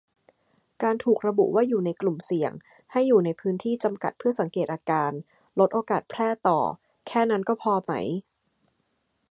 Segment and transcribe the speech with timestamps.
[0.83, 2.51] การถูกระบุว่าอยู่ในกลุ่มเสี่ยง
[2.91, 5.11] ให้อยู่ในพื้นที่จำกัดเพื่อสังเกตอาการ-
[5.59, 6.59] ลดโอกาสแพร่ต่อ
[7.07, 7.91] แค่นั้นก็พอไหม